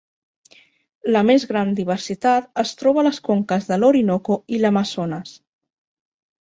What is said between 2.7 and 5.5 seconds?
troba a les conques de l'Orinoco i l'Amazones.